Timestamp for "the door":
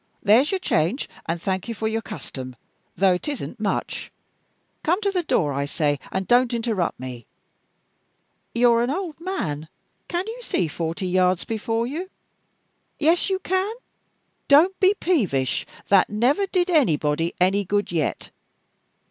5.11-5.53